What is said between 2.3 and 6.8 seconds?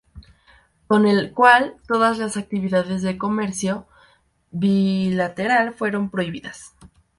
actividades de comercio bilateral fueron prohibidas.